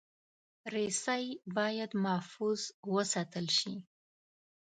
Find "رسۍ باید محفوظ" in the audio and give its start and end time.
0.73-2.59